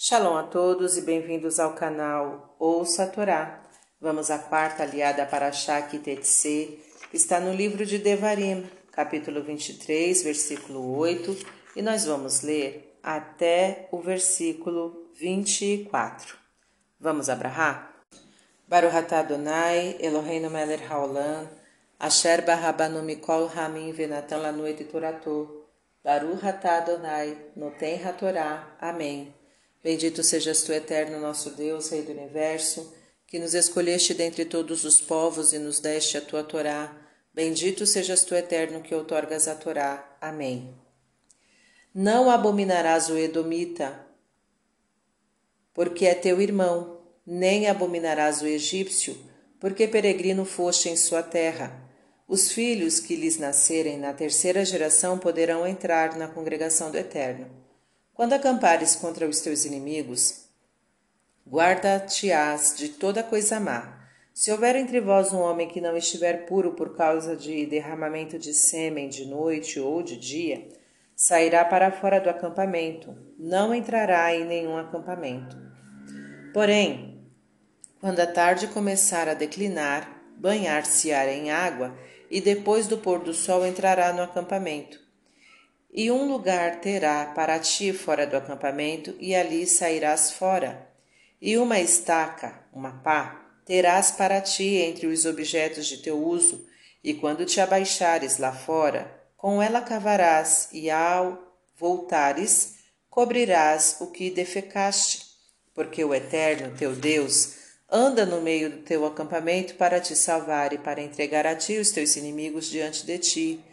[0.00, 3.64] Shalom a todos e bem-vindos ao canal Ouça a Torá.
[4.00, 6.78] Vamos à quarta aliada para Shaki Tetse,
[7.10, 11.36] que está no livro de Devarim, capítulo 23, versículo 8,
[11.74, 16.36] e nós vamos ler até o versículo 24.
[17.00, 17.92] Vamos abrahar?
[18.68, 21.48] Baruch Adonai, Eloheinu melech haolam,
[21.98, 25.66] asher barabanu mikol hamim venatan lanu et torato,
[26.04, 28.76] Baruch Adonai, noten hatorá.
[28.80, 29.37] Amém.
[29.88, 32.94] Bendito sejas tu, eterno nosso Deus, Rei do Universo,
[33.26, 36.94] que nos escolheste dentre todos os povos e nos deste a tua Torá.
[37.32, 40.14] Bendito sejas tu, eterno, que outorgas a Torá.
[40.20, 40.74] Amém.
[41.94, 43.98] Não abominarás o Edomita,
[45.72, 49.16] porque é teu irmão, nem abominarás o egípcio,
[49.58, 51.72] porque peregrino foste em sua terra.
[52.28, 57.67] Os filhos que lhes nascerem na terceira geração poderão entrar na congregação do Eterno.
[58.18, 60.48] Quando acampares contra os teus inimigos,
[61.48, 63.96] guarda-te-ás de toda coisa má.
[64.34, 68.52] Se houver entre vós um homem que não estiver puro por causa de derramamento de
[68.52, 70.66] sêmen de noite ou de dia,
[71.14, 75.56] sairá para fora do acampamento, não entrará em nenhum acampamento.
[76.52, 77.24] Porém,
[78.00, 81.96] quando a tarde começar a declinar, banhar-se-á em água
[82.28, 85.06] e depois do pôr do sol entrará no acampamento
[85.90, 90.88] e um lugar terá para ti fora do acampamento, e ali sairás fora.
[91.40, 96.66] E uma estaca, uma pá, terás para ti entre os objetos de teu uso,
[97.02, 102.76] e quando te abaixares lá fora, com ela cavarás, e ao voltares,
[103.08, 105.26] cobrirás o que defecaste,
[105.72, 107.54] porque o Eterno, teu Deus,
[107.90, 111.90] anda no meio do teu acampamento para te salvar e para entregar a ti os
[111.90, 113.64] teus inimigos diante de ti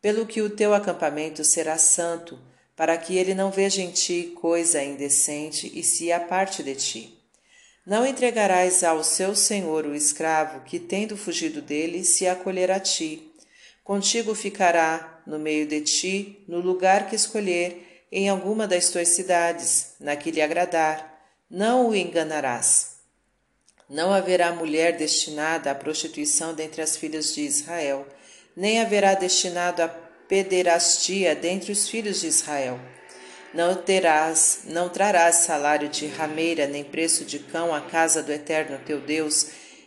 [0.00, 2.38] pelo que o teu acampamento será santo,
[2.76, 7.18] para que ele não veja em ti coisa indecente e se aparte de ti.
[7.84, 13.32] Não entregarás ao seu senhor o escravo que, tendo fugido dele, se acolher a ti.
[13.82, 19.94] Contigo ficará, no meio de ti, no lugar que escolher, em alguma das tuas cidades,
[19.98, 21.18] na que lhe agradar.
[21.50, 22.98] Não o enganarás.
[23.88, 28.06] Não haverá mulher destinada à prostituição dentre as filhas de Israel
[28.58, 32.80] nem haverá destinado a pederastia dentre os filhos de Israel.
[33.54, 38.80] Não terás, não trarás salário de rameira nem preço de cão à casa do Eterno
[38.84, 39.46] teu Deus,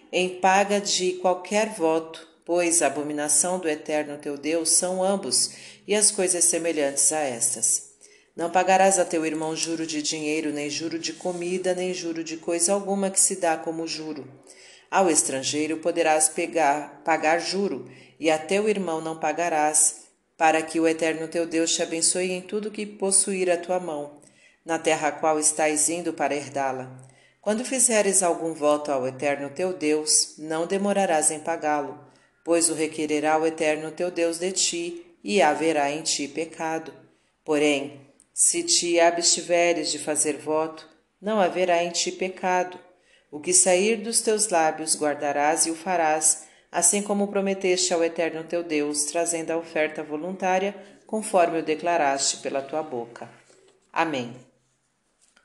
[0.10, 5.52] em paga de qualquer voto, pois a abominação do Eterno teu Deus são ambos,
[5.86, 7.92] e as coisas semelhantes a estas.
[8.38, 12.38] Não pagarás a teu irmão juro de dinheiro, nem juro de comida, nem juro de
[12.38, 14.26] coisa alguma que se dá como juro.
[14.92, 20.02] Ao estrangeiro poderás pegar, pagar juro, e a teu irmão não pagarás,
[20.38, 24.20] para que o Eterno teu Deus te abençoe em tudo que possuir a tua mão,
[24.66, 26.92] na terra a qual estás indo para herdá-la.
[27.40, 31.98] Quando fizeres algum voto ao Eterno teu Deus, não demorarás em pagá-lo,
[32.44, 36.94] pois o requererá o Eterno teu Deus de ti, e haverá em ti pecado.
[37.46, 38.02] Porém,
[38.34, 40.88] se te abstiveres de fazer voto,
[41.22, 42.78] não haverá em ti pecado.
[43.32, 48.44] O que sair dos teus lábios guardarás e o farás, assim como prometeste ao Eterno
[48.44, 50.76] teu Deus, trazendo a oferta voluntária,
[51.08, 53.30] conforme o declaraste pela tua boca.
[53.92, 54.36] Amém.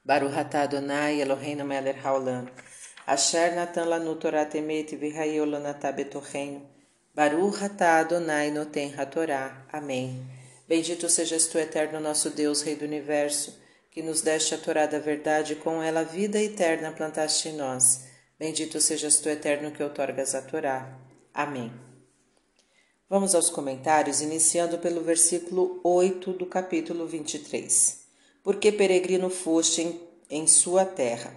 [0.05, 2.49] Baruch atah Adonai Eloheinu melech haolam,
[3.07, 6.63] asher natan lanu Torah temet v'hayeu lanatah betorreino,
[7.15, 9.65] Baruch atah Adonai noten hatorá.
[9.73, 10.23] Amém.
[10.69, 13.57] Bendito sejas tu, Eterno nosso Deus, Rei do Universo,
[13.97, 18.03] que nos deste a Torá da verdade com ela vida eterna plantaste em nós.
[18.39, 21.01] Bendito sejas tu, Eterno, que outorgas a Torá.
[21.33, 21.73] Amém.
[23.09, 28.01] Vamos aos comentários, iniciando pelo versículo 8 do capítulo 23.
[28.43, 31.35] Porque peregrino foste em, em sua terra.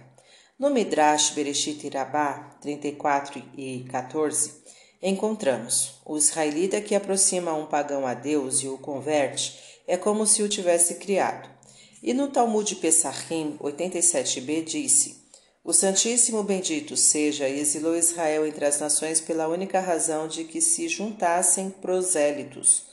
[0.58, 4.52] No Midrash Bereshit Irabá 34 e 14,
[5.00, 10.42] encontramos: o israelita que aproxima um pagão a Deus e o converte é como se
[10.42, 11.59] o tivesse criado.
[12.02, 15.20] E no Talmud Pesachim 87b disse:
[15.62, 20.88] o Santíssimo Bendito seja exilou Israel entre as nações pela única razão de que se
[20.88, 22.86] juntassem prosélitos.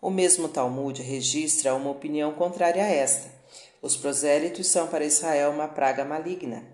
[0.00, 3.30] O mesmo Talmud registra uma opinião contrária a esta.
[3.82, 6.66] Os prosélitos são para Israel uma praga maligna.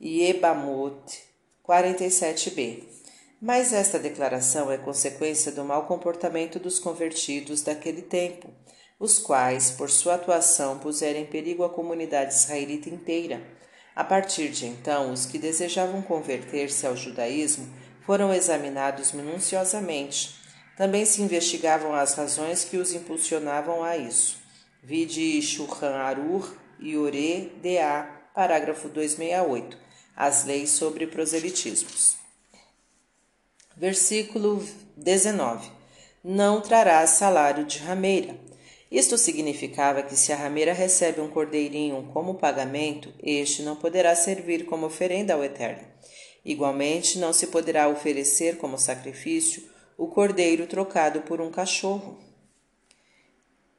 [0.00, 1.22] Yebamot
[1.64, 2.82] 47b.
[3.40, 8.50] Mas esta declaração é consequência do mau comportamento dos convertidos daquele tempo,
[9.02, 13.42] os quais, por sua atuação, puseram em perigo a comunidade israelita inteira
[13.94, 17.68] a partir de então, os que desejavam converter-se ao judaísmo
[18.06, 20.34] foram examinados minuciosamente.
[20.76, 24.38] Também se investigavam as razões que os impulsionavam a isso.
[24.82, 29.76] Vide Shulchan Arur Iore DA, parágrafo 268,
[30.16, 32.16] as leis sobre proselitismos.
[33.76, 34.66] Versículo
[34.96, 35.70] 19.
[36.24, 38.51] Não trarás salário de rameira.
[38.92, 44.66] Isto significava que se a rameira recebe um cordeirinho como pagamento, este não poderá servir
[44.66, 45.88] como oferenda ao Eterno.
[46.44, 49.62] Igualmente, não se poderá oferecer como sacrifício
[49.96, 52.18] o cordeiro trocado por um cachorro.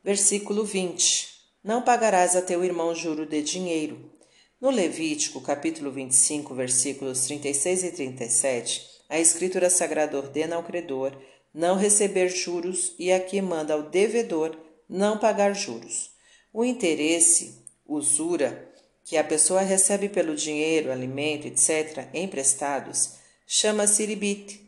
[0.03, 1.29] Versículo 20.
[1.63, 4.11] Não pagarás a teu irmão juro de dinheiro.
[4.59, 11.15] No Levítico, capítulo 25, versículos 36 e 37, a Escritura Sagrada ordena ao credor
[11.53, 14.57] não receber juros e aqui manda ao devedor
[14.89, 16.11] não pagar juros.
[16.53, 18.71] O interesse, usura,
[19.03, 23.15] que a pessoa recebe pelo dinheiro, alimento, etc., emprestados,
[23.45, 24.61] chama-se ribite,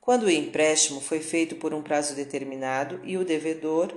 [0.00, 3.94] quando o empréstimo foi feito por um prazo determinado e o devedor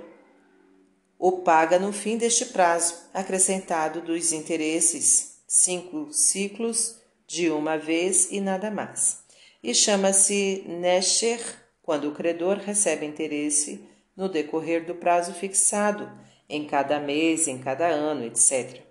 [1.22, 6.96] o paga no fim deste prazo, acrescentado dos interesses, cinco ciclos
[7.28, 9.20] de uma vez e nada mais.
[9.62, 11.40] E chama-se Nesher,
[11.80, 16.10] quando o credor recebe interesse no decorrer do prazo fixado,
[16.48, 18.82] em cada mês, em cada ano, etc.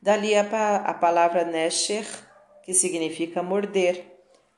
[0.00, 2.06] Dali a, pa a palavra Nesher,
[2.62, 4.04] que significa morder.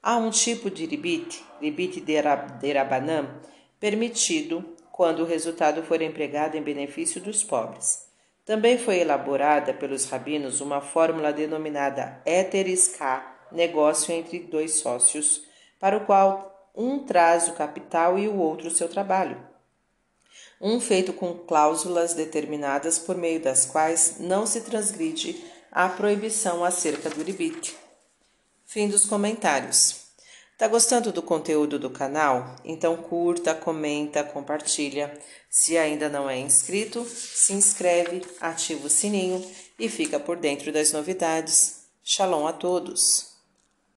[0.02, 2.72] Há um tipo de ribite, ribite de, rab, de
[3.78, 8.06] permitido quando o resultado for empregado em benefício dos pobres.
[8.44, 15.42] Também foi elaborada pelos rabinos uma fórmula denominada Eteris K, negócio entre dois sócios,
[15.78, 19.49] para o qual um traz o capital e o outro o seu trabalho.
[20.60, 25.42] Um feito com cláusulas determinadas por meio das quais não se transgride
[25.72, 27.74] a proibição acerca do ribite.
[28.66, 30.00] Fim dos comentários.
[30.58, 32.56] Tá gostando do conteúdo do canal?
[32.62, 35.18] Então curta, comenta, compartilha.
[35.48, 39.42] Se ainda não é inscrito, se inscreve, ativa o sininho
[39.78, 41.86] e fica por dentro das novidades.
[42.04, 43.29] Shalom a todos!